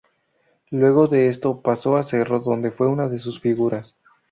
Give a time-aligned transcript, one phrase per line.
[0.71, 3.97] Luego de esto, paso a Cerro donde fue una de sus figuras.